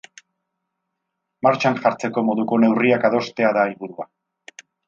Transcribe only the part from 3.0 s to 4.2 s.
adostea da helburua.